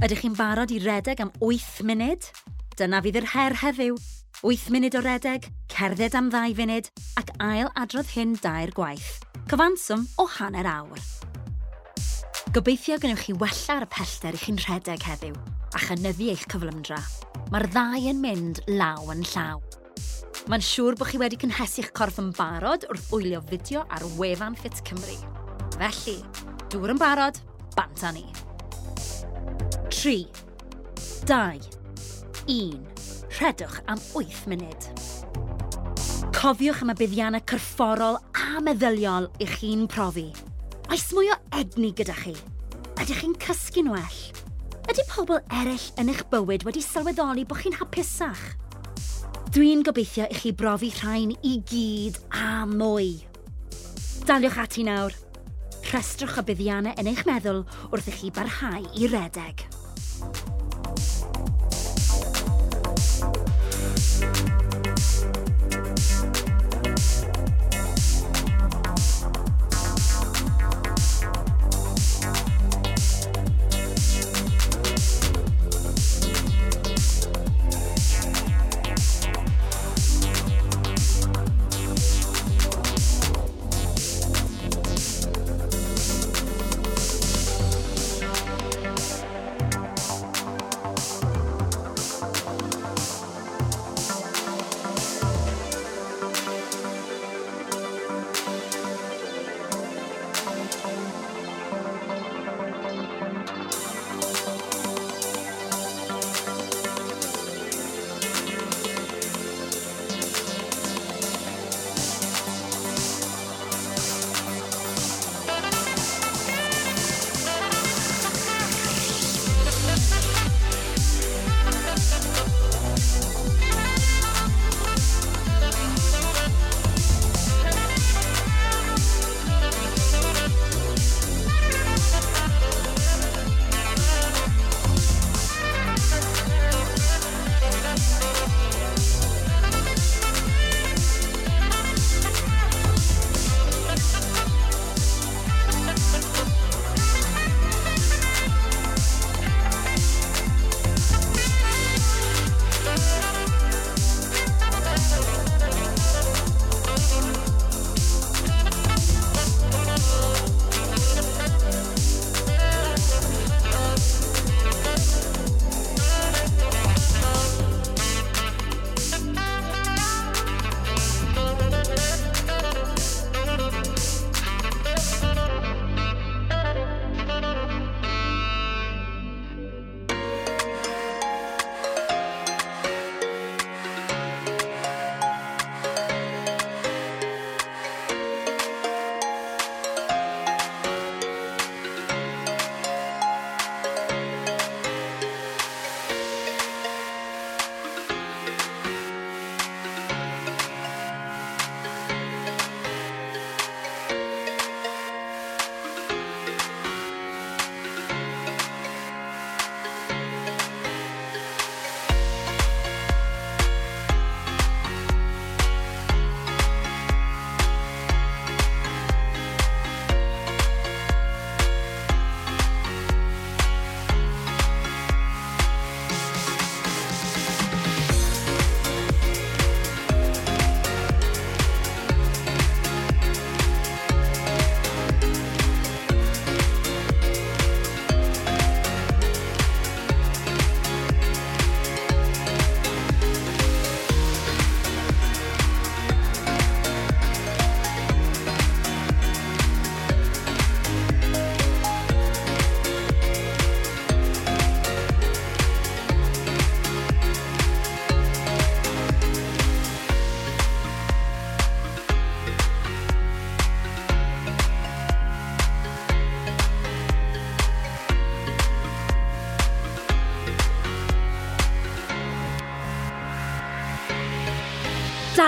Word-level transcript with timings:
Ydych 0.00 0.22
chi'n 0.24 0.32
barod 0.32 0.70
i 0.72 0.78
redeg 0.80 1.18
am 1.20 1.28
8 1.44 1.82
munud? 1.84 2.24
Dyna 2.80 3.02
fydd 3.04 3.18
yr 3.20 3.26
her 3.34 3.56
heddiw. 3.60 3.98
8 4.40 4.70
munud 4.72 4.96
o 4.96 5.02
redeg, 5.04 5.44
cerdded 5.68 6.16
am 6.16 6.30
2 6.32 6.54
funud 6.56 6.88
ac 7.20 7.32
ail 7.44 7.68
adrodd 7.76 8.08
hyn 8.14 8.32
dair 8.40 8.72
gwaith. 8.72 9.10
Cyfanswm 9.52 10.06
o 10.16 10.24
hanner 10.38 10.70
awr. 10.72 11.04
Gobeithio 12.56 12.96
gynnwch 12.96 13.26
chi 13.26 13.36
wella 13.44 13.76
ar 13.76 13.84
y 13.84 13.92
pellter 13.92 14.40
i 14.40 14.42
chi'n 14.46 14.64
rhedeg 14.64 15.04
heddiw 15.04 15.36
a 15.76 15.84
chynyddu 15.84 16.32
eich 16.32 16.48
cyflymdra. 16.48 17.04
Mae'r 17.52 17.68
ddau 17.68 18.10
yn 18.14 18.24
mynd 18.24 18.64
law 18.80 19.04
yn 19.12 19.20
llaw. 19.34 19.60
Mae'n 20.48 20.64
siŵr 20.64 20.96
bod 20.96 21.12
chi 21.12 21.20
wedi 21.20 21.44
cynhesu'ch 21.44 21.92
corff 21.92 22.24
yn 22.24 22.32
barod 22.40 22.88
wrth 22.88 23.12
wylio 23.12 23.44
fideo 23.52 23.84
ar 23.84 24.08
wefan 24.16 24.56
Fit 24.56 24.80
Cymru. 24.80 25.20
Felly, 25.76 26.22
dŵr 26.72 26.96
yn 26.96 27.04
barod, 27.04 27.44
bant 27.76 28.08
a 28.08 28.16
ni! 28.16 28.30
3, 30.00 30.26
2, 31.26 31.60
1. 32.46 32.86
Rhedwch 33.38 33.82
am 33.84 33.98
8 34.14 34.46
munud. 34.48 34.84
Cofiwch 36.32 36.80
am 36.80 36.92
y 36.94 36.94
buddiannau 36.96 37.42
cyrfforol 37.44 38.16
a 38.32 38.62
meddyliol 38.64 39.26
i'ch 39.44 39.58
chi'n 39.60 39.82
profi. 39.92 40.30
Oes 40.88 41.04
mwy 41.12 41.28
o 41.28 41.36
egni 41.58 41.90
gyda 41.98 42.14
chi? 42.16 42.32
Ydych 42.94 43.20
chi'n 43.20 43.34
cysgu'n 43.44 43.90
well? 43.92 44.22
Ydy 44.88 45.04
pobl 45.10 45.42
eraill 45.58 45.90
yn 46.00 46.14
eich 46.14 46.22
bywyd 46.32 46.64
wedi 46.64 46.80
sylweddoli 46.80 47.44
bod 47.50 47.60
chi'n 47.60 47.76
hapusach? 47.76 48.46
Dwi'n 49.52 49.84
gobeithio 49.84 50.30
i 50.32 50.38
chi 50.38 50.54
brofi 50.56 50.88
rhain 51.02 51.34
i 51.44 51.58
gyd 51.68 52.16
a 52.40 52.62
mwy. 52.72 53.18
Daliwch 54.24 54.56
ati 54.64 54.86
nawr. 54.88 55.12
Rhestrwch 55.90 56.40
y 56.40 56.46
buddiannau 56.54 56.96
yn 56.96 57.12
eich 57.12 57.26
meddwl 57.28 57.66
wrth 57.90 58.08
i 58.08 58.16
chi 58.16 58.32
barhau 58.40 58.88
i 58.96 59.12
redeg. 59.12 59.68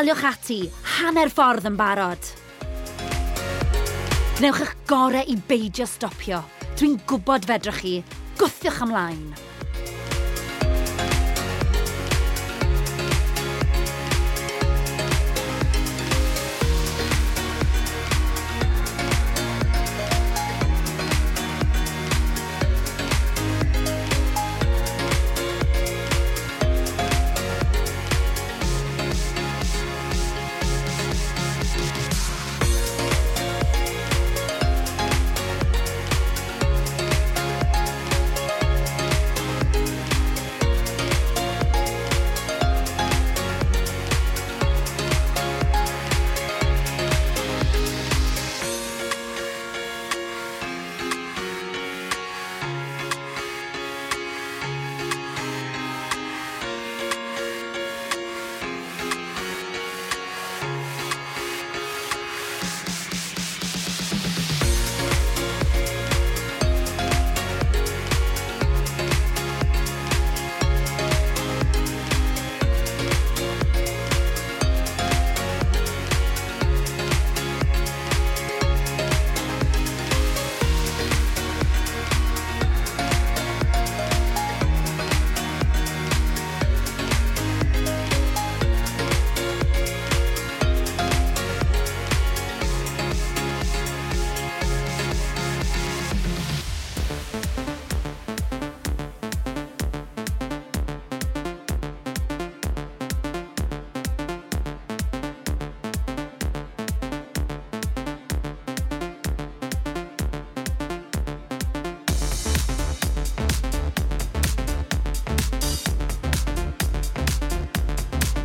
daliwch 0.03 0.25
ati, 0.27 0.57
hanner 0.97 1.31
ffordd 1.31 1.69
yn 1.69 1.77
barod. 1.79 2.31
Gnewch 4.41 4.59
eich 4.65 4.73
gorau 4.91 5.31
i 5.31 5.37
beidio 5.47 5.87
stopio. 5.87 6.41
Dwi'n 6.75 6.99
gwybod 7.07 7.47
fedrwch 7.47 7.79
chi. 7.85 7.95
Gwthiwch 8.41 8.83
ymlaen. 8.83 9.52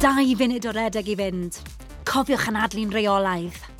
dau 0.07 0.35
funud 0.39 0.65
o 0.69 0.71
redeg 0.71 1.09
i 1.11 1.15
fynd. 1.19 1.57
Cofiwch 2.07 2.47
yn 2.47 2.59
adlu'n 2.63 2.93
reolaidd. 2.95 3.76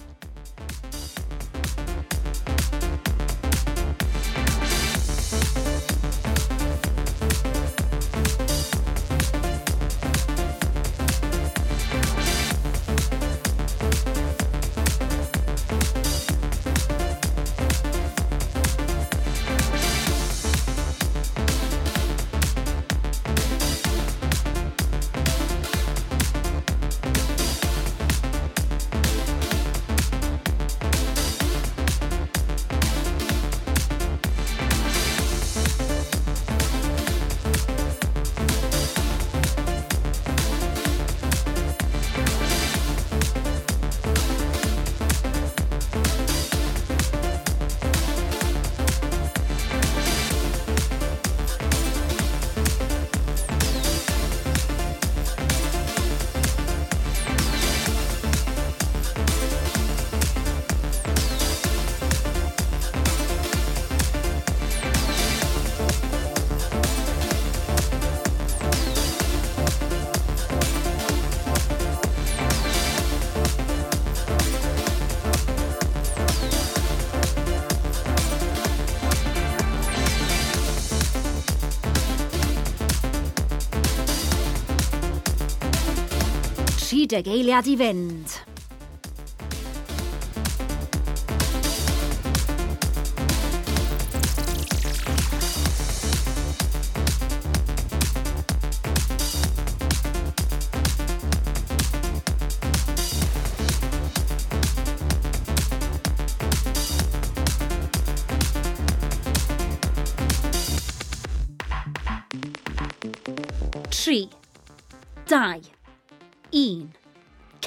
30 87.08 87.32
eiliad 87.32 87.68
i 87.68 87.78
fynd. 87.78 88.47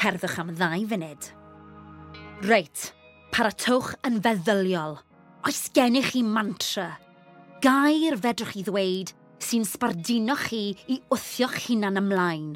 cerddwch 0.01 0.39
am 0.41 0.55
ddau 0.57 0.87
funud. 0.89 1.31
Reit, 2.49 2.91
paratwch 3.35 3.93
yn 4.09 4.21
feddyliol. 4.25 4.97
Oes 5.45 5.63
gennych 5.77 6.15
chi 6.15 6.23
mantra? 6.25 6.95
Gair 7.61 8.17
fedrwch 8.21 8.55
chi 8.55 8.65
ddweud 8.65 9.13
sy'n 9.45 9.67
sbardino 9.69 10.37
chi 10.41 10.63
i 10.89 11.01
wthio'ch 11.13 11.67
hunan 11.67 12.01
ymlaen. 12.01 12.55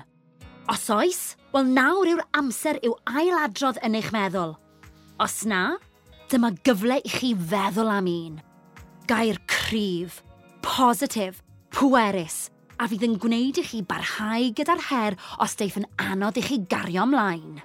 Os 0.72 0.88
oes, 0.92 1.22
wel 1.52 1.68
nawr 1.68 2.08
yw'r 2.14 2.24
amser 2.40 2.80
i'w 2.80 2.96
ailadrodd 3.12 3.80
yn 3.84 3.98
eich 4.00 4.08
meddwl. 4.14 4.56
Os 5.20 5.42
na, 5.48 5.76
dyma 6.32 6.54
gyfle 6.64 6.96
i 7.04 7.12
chi 7.12 7.34
feddwl 7.36 7.92
am 7.92 8.08
un. 8.08 8.40
Gair 9.08 9.36
cryf, 9.50 10.22
positif, 10.64 11.42
pwerus, 11.76 12.48
a 12.78 12.88
fydd 12.90 13.06
yn 13.06 13.18
gwneud 13.22 13.60
i 13.60 13.66
chi 13.66 13.82
barhau 13.86 14.50
gyda'r 14.58 14.88
her 14.88 15.18
os 15.44 15.54
daeth 15.60 15.78
yn 15.82 15.90
anodd 16.10 16.40
i 16.40 16.44
chi 16.46 16.60
gario 16.70 17.06
ymlaen. 17.06 17.62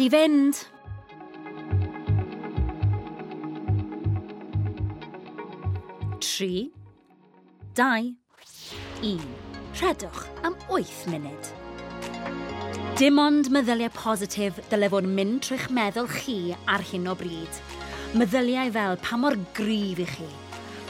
i 0.00 0.08
fynd. 0.12 0.60
Tri, 6.22 6.70
dau, 7.76 8.12
un. 9.02 9.26
Rhedwch 9.76 10.22
am 10.44 10.56
8 10.68 11.10
munud. 11.10 11.50
Dim 12.96 13.18
ond 13.18 13.48
meddyliau 13.52 13.90
positif 13.96 14.60
dylai 14.70 14.88
fod 14.92 15.08
mynd 15.08 15.42
trwy'ch 15.44 15.70
meddwl 15.74 16.08
chi 16.12 16.36
ar 16.70 16.84
hyn 16.86 17.08
o 17.10 17.16
bryd. 17.18 17.60
Meddyliau 18.16 18.72
fel 18.72 18.98
pa 19.02 19.18
mor 19.20 19.36
gryf 19.56 20.02
i 20.04 20.06
chi, 20.14 20.28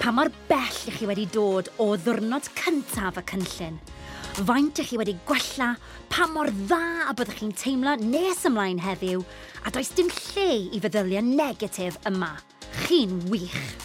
pa 0.00 0.11
mor 0.14 0.30
bell 0.50 0.80
i 0.90 0.94
chi 0.97 1.09
wedi 1.09 1.28
dod 1.30 1.71
o 1.82 1.92
ddwrnod 1.97 2.50
cyntaf 2.59 3.21
y 3.23 3.25
cynllun, 3.32 3.78
faint 4.33 4.81
ych 4.81 4.89
chi 4.89 4.99
wedi 5.01 5.15
gwella, 5.29 5.75
pa 6.09 6.27
mor 6.31 6.49
dda 6.65 6.81
a 7.11 7.15
byddwch 7.17 7.43
chi'n 7.43 7.55
teimlo 7.59 7.95
nes 8.01 8.47
ymlaen 8.49 8.81
heddiw, 8.81 9.25
a 9.67 9.75
does 9.75 9.93
dim 9.97 10.09
lle 10.09 10.49
i 10.73 10.81
feddyliau 10.81 11.25
negatif 11.27 12.01
yma. 12.09 12.35
Chi'n 12.83 13.19
wych! 13.29 13.82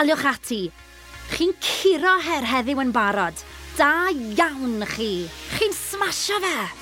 daliwch 0.00 0.24
ati. 0.24 0.62
Chi'n 1.30 1.52
curo 1.60 2.14
her 2.24 2.46
heddiw 2.48 2.80
yn 2.80 2.92
barod. 2.96 3.36
Da 3.76 4.08
iawn 4.08 4.80
chi. 4.94 5.28
Chi'n 5.58 5.76
smasho 5.76 6.40
fe. 6.40 6.79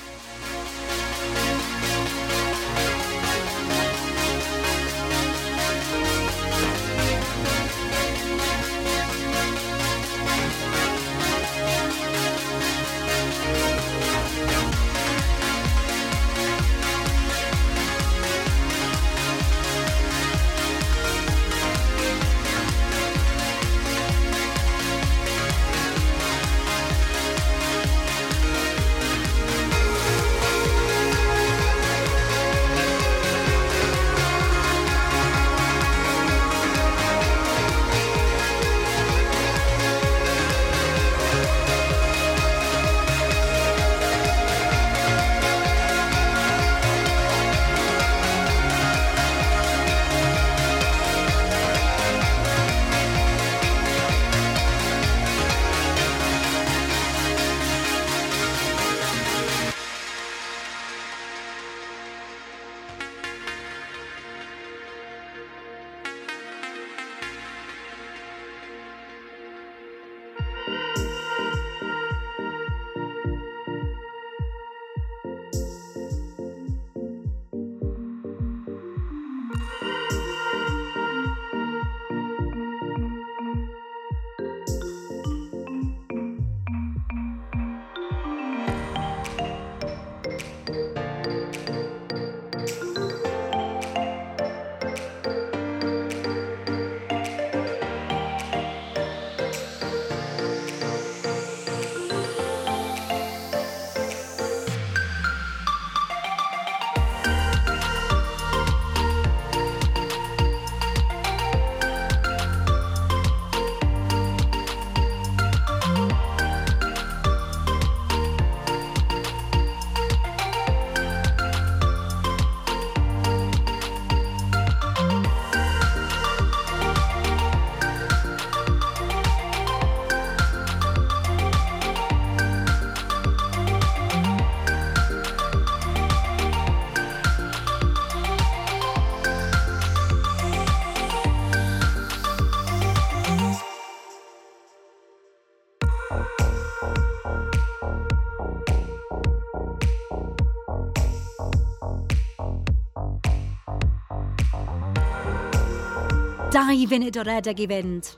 dau 156.69 156.85
funud 156.85 157.15
o 157.17 157.21
redeg 157.25 157.61
i 157.63 157.65
fynd. 157.65 158.09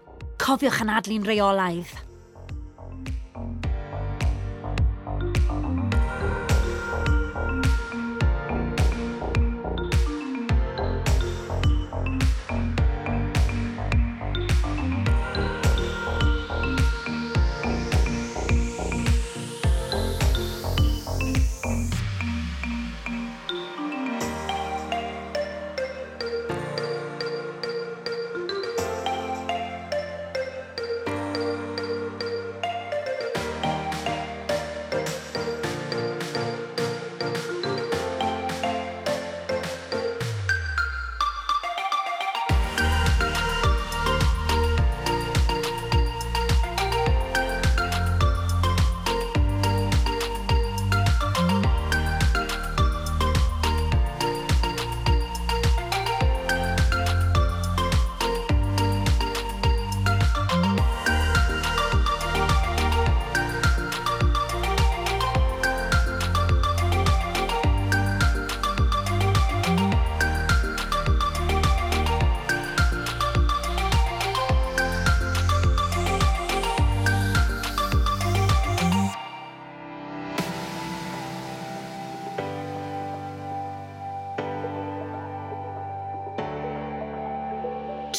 Cofiwch 0.41 0.81
yn 0.84 0.89
adlu'n 0.91 1.24
reolaidd. 1.24 2.11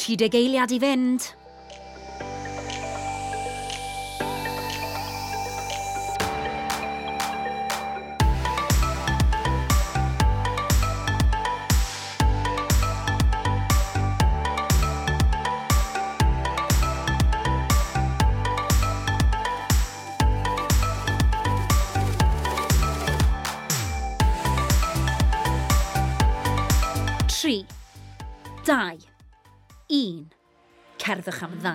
Tri 0.03 0.17
deg 0.19 0.33
eiliad 0.35 0.71
i 0.75 0.79
fynd. 0.83 1.29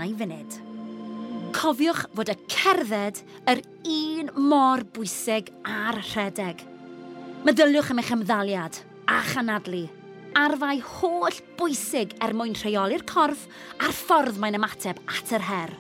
dau 0.09 0.17
funud. 0.17 0.57
Cofiwch 1.57 2.05
fod 2.15 2.31
y 2.33 2.37
cerdded 2.51 3.21
yr 3.49 3.63
un 3.89 4.31
mor 4.49 4.85
bwysig 4.95 5.51
a'r 5.67 6.01
rhedeg. 6.01 6.63
Meddyliwch 7.45 7.93
am 7.93 8.03
eich 8.03 8.13
ymddaliad 8.15 8.81
a 9.09 9.23
chanadlu 9.33 9.87
arfau 10.39 10.81
holl 11.01 11.41
bwysig 11.59 12.13
er 12.23 12.35
mwyn 12.37 12.57
rheoli'r 12.59 13.05
corff 13.09 13.47
a'r 13.81 13.95
ffordd 13.97 14.39
mae'n 14.39 14.59
ymateb 14.61 15.01
at 15.09 15.33
yr 15.35 15.47
her. 15.49 15.73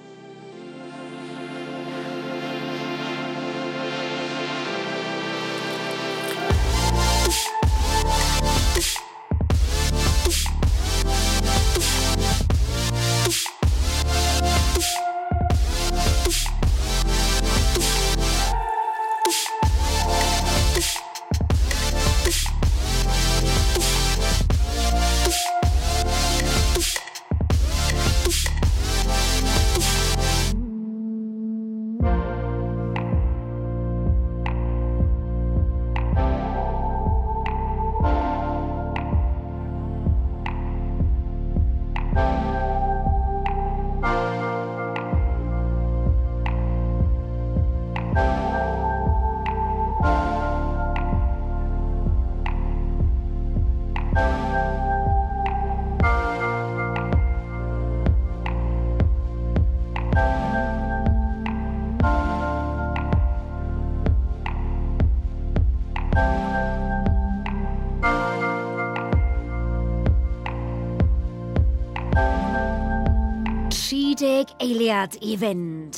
30 74.16 74.54
eiliad 74.58 75.16
i 75.20 75.36
fynd. 75.36 75.96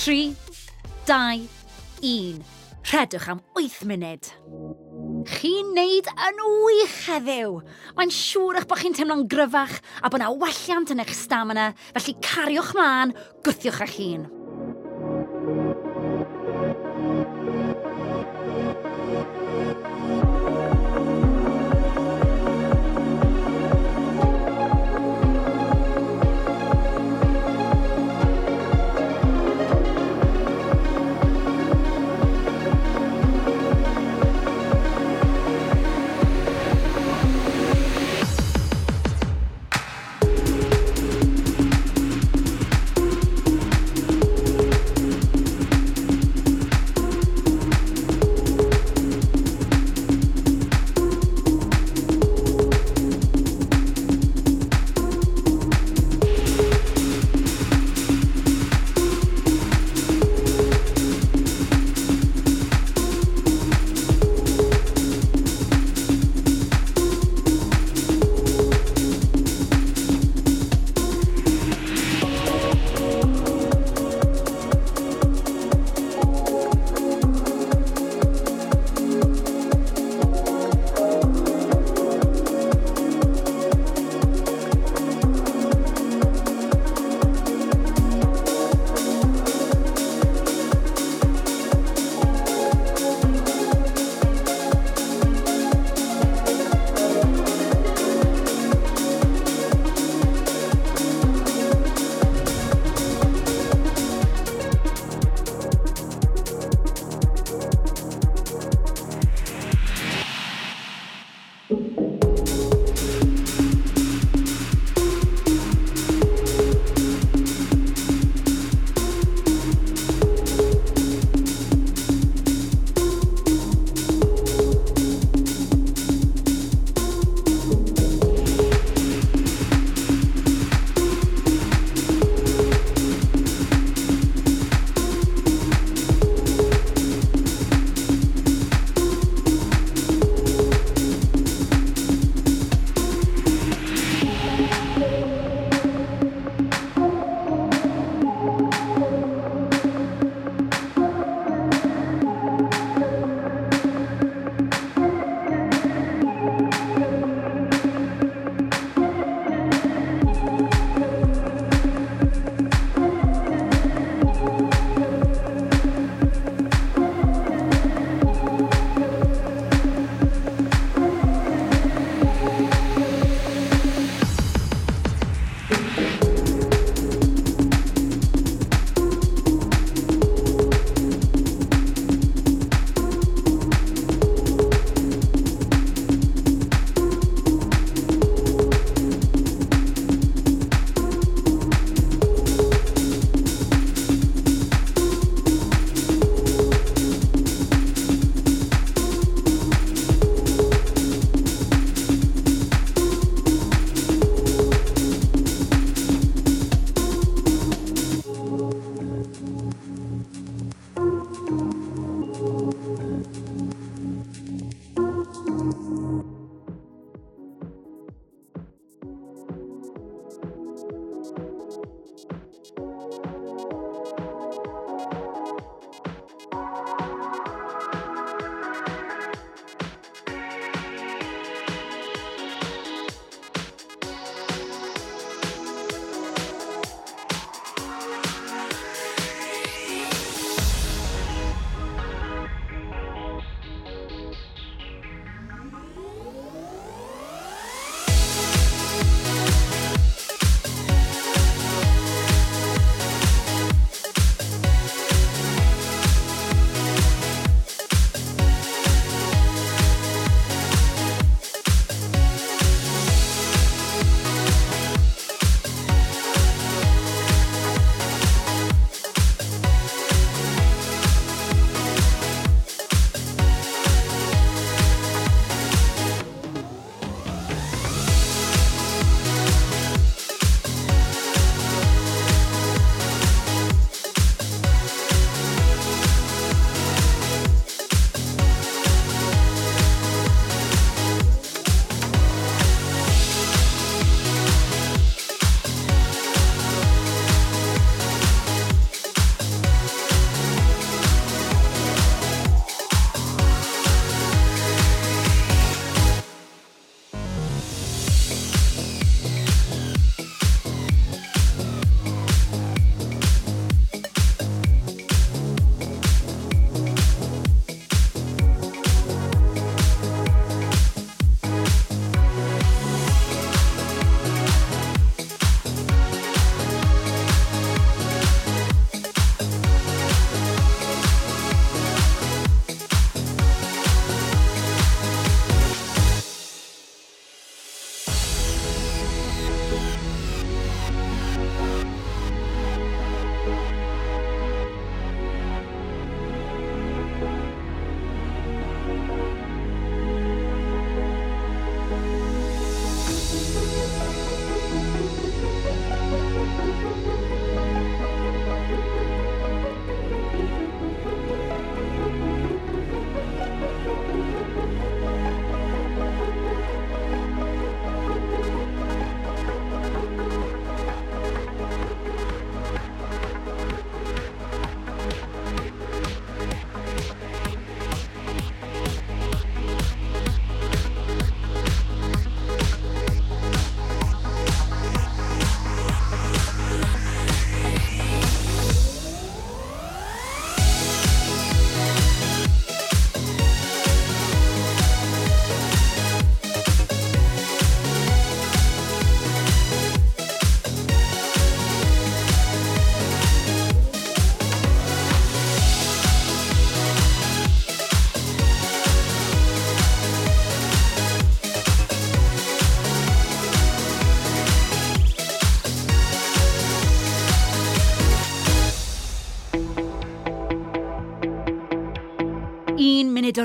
tri, 0.00 0.34
dau, 1.06 1.49
Cedwch 3.00 3.28
am 3.32 3.38
8 3.56 3.86
munud. 3.88 4.26
Chi'n 5.24 5.70
neud 5.72 6.08
yn 6.26 6.40
wych 6.66 6.96
heddiw. 7.06 7.54
Mae'n 7.96 8.12
siŵr 8.12 8.58
eich 8.60 8.66
bod 8.68 8.82
chi'n 8.82 8.96
teimlo'n 8.98 9.22
gryfach 9.32 9.78
a 10.04 10.10
bod 10.10 10.18
yna 10.18 10.28
welliant 10.42 10.92
yn 10.92 11.00
eich 11.00 11.14
stamina, 11.16 11.70
felly 11.94 12.12
cariwch 12.20 12.74
mlaen, 12.76 13.14
gwthiwch 13.46 13.80
eich 13.86 13.96
hun. 14.02 14.28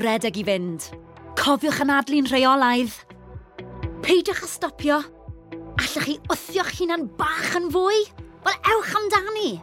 redeg 0.05 0.39
i 0.39 0.45
fynd. 0.47 0.89
Cofiwch 1.39 1.81
anadlu'n 1.83 2.29
rheolaidd. 2.31 2.93
Peidiwch 4.05 4.43
a 4.45 4.49
stopio. 4.49 4.99
Allwch 5.75 6.05
chi 6.05 6.19
wthio'ch 6.29 6.75
hunan 6.79 7.07
bach 7.19 7.55
yn 7.57 7.71
fwy? 7.73 8.05
Wel, 8.45 8.59
ewch 8.75 8.93
amdani! 8.99 9.55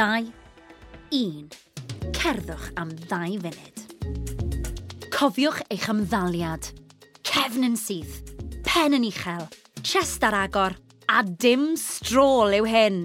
2, 0.00 0.32
1. 1.10 1.50
Cerddwch 2.16 2.70
am 2.80 2.88
2 3.10 3.36
funud. 3.42 3.80
Cofiwch 5.12 5.58
eich 5.68 5.84
ymddaliad. 5.92 6.70
Cefn 7.20 7.66
yn 7.68 7.76
syth, 7.76 8.22
pen 8.64 8.96
yn 8.96 9.04
uchel, 9.04 9.44
chest 9.84 10.24
ar 10.24 10.38
agor, 10.38 10.78
a 11.04 11.20
dim 11.44 11.74
strôl 11.76 12.56
yw 12.62 12.70
hyn. 12.72 12.98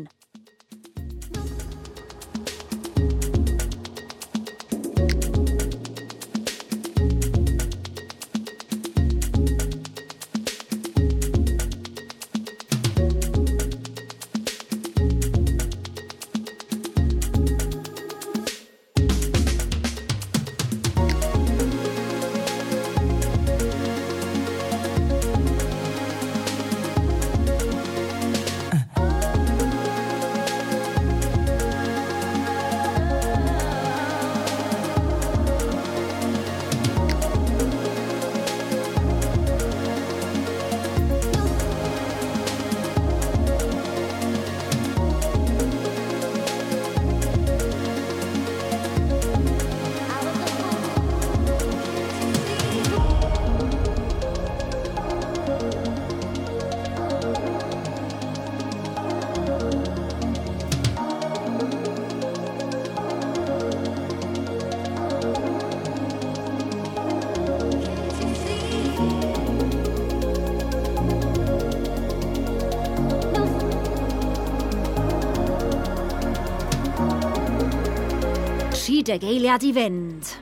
schied 78.85 79.07
der 79.07 79.17
Gelia 79.17 79.57
die 79.57 79.73
Wind. 79.73 80.37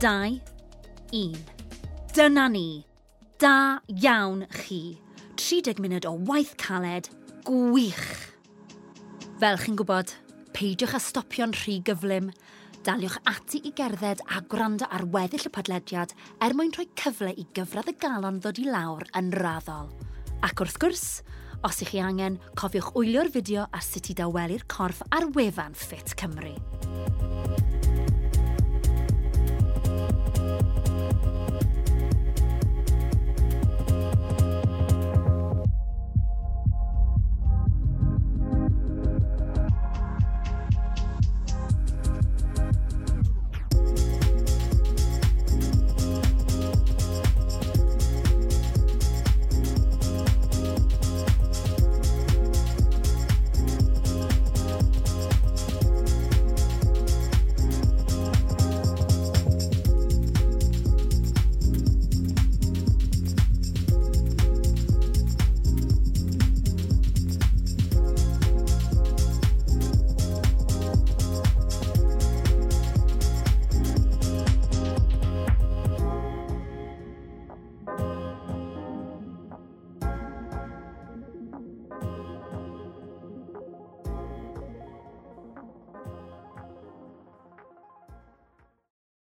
Die, 0.00 0.40
in. 1.12 1.51
Dyna 2.22 2.44
ni. 2.48 2.84
Da 3.36 3.80
iawn 3.88 4.44
chi. 4.54 5.00
30 5.34 5.80
munud 5.82 6.04
o 6.06 6.12
waith 6.28 6.52
caled 6.54 7.08
gwych. 7.42 8.04
Fel 9.40 9.58
chi'n 9.58 9.74
gwybod, 9.80 10.12
peidiwch 10.54 10.94
â 10.94 11.00
stopio'n 11.02 11.56
rhy 11.58 11.80
gyflym. 11.82 12.28
Daliwch 12.86 13.18
ati 13.26 13.64
i 13.66 13.72
gerdded 13.74 14.22
a 14.22 14.38
gwrando 14.46 14.86
ar 14.86 15.02
weddill 15.10 15.48
y 15.50 15.52
podlediad 15.56 16.14
er 16.38 16.54
mwyn 16.54 16.70
rhoi 16.76 16.86
cyfle 17.02 17.34
i 17.34 17.48
gyfradd 17.58 17.90
y 17.90 17.98
galon 18.06 18.38
ddod 18.38 18.62
i 18.62 18.70
lawr 18.70 19.02
yn 19.18 19.34
raddol. 19.42 19.90
Ac 20.46 20.62
wrth 20.62 20.78
gwrs, 20.78 21.06
os 21.66 21.82
ych 21.82 21.90
chi 21.96 22.06
angen, 22.06 22.38
cofiwch 22.54 22.94
wylio'r 22.94 23.34
fideo 23.34 23.66
ar 23.66 23.82
sut 23.82 24.14
i 24.14 24.18
dawelu'r 24.22 24.68
corff 24.70 25.02
ar 25.10 25.26
wefan 25.34 25.74
Fit 25.74 26.14
Cymru. 26.14 26.54